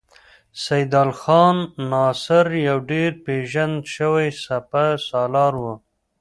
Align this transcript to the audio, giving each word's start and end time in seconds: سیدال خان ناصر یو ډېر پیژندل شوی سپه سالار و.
سیدال 0.63 1.09
خان 1.21 1.57
ناصر 1.91 2.45
یو 2.67 2.77
ډېر 2.89 3.11
پیژندل 3.25 3.85
شوی 3.95 4.27
سپه 4.43 4.85
سالار 5.07 5.53
و. 5.61 5.63